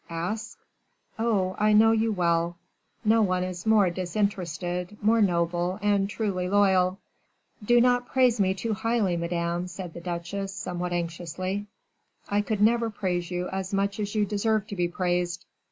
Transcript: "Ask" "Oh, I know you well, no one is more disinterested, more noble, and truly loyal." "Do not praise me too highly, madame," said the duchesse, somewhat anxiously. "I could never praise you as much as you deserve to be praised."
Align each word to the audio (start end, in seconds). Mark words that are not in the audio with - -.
"Ask" 0.09 0.57
"Oh, 1.19 1.55
I 1.59 1.73
know 1.73 1.91
you 1.91 2.11
well, 2.11 2.57
no 3.05 3.21
one 3.21 3.43
is 3.43 3.67
more 3.67 3.91
disinterested, 3.91 4.97
more 4.99 5.21
noble, 5.21 5.77
and 5.79 6.09
truly 6.09 6.49
loyal." 6.49 6.97
"Do 7.63 7.79
not 7.79 8.07
praise 8.07 8.39
me 8.39 8.55
too 8.55 8.73
highly, 8.73 9.15
madame," 9.15 9.67
said 9.67 9.93
the 9.93 10.01
duchesse, 10.01 10.55
somewhat 10.55 10.91
anxiously. 10.91 11.67
"I 12.27 12.41
could 12.41 12.63
never 12.63 12.89
praise 12.89 13.29
you 13.29 13.47
as 13.49 13.75
much 13.75 13.99
as 13.99 14.15
you 14.15 14.25
deserve 14.25 14.65
to 14.69 14.75
be 14.75 14.87
praised." 14.87 15.45